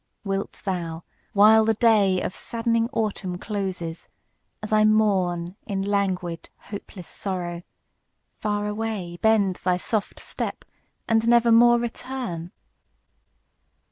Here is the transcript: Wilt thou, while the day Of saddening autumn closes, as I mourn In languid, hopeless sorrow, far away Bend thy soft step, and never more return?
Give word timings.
Wilt 0.23 0.63
thou, 0.65 1.03
while 1.33 1.63
the 1.63 1.75
day 1.75 2.19
Of 2.23 2.33
saddening 2.35 2.89
autumn 2.91 3.37
closes, 3.37 4.07
as 4.63 4.73
I 4.73 4.83
mourn 4.83 5.57
In 5.67 5.83
languid, 5.83 6.49
hopeless 6.57 7.07
sorrow, 7.07 7.61
far 8.39 8.65
away 8.65 9.19
Bend 9.21 9.57
thy 9.57 9.77
soft 9.77 10.19
step, 10.19 10.65
and 11.07 11.27
never 11.27 11.51
more 11.51 11.77
return? 11.77 12.51